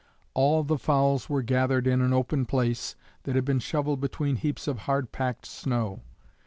[0.33, 4.67] All the fowls were gathered in an open place that had been shovelled between heaps
[4.67, 6.01] of hard packed snow.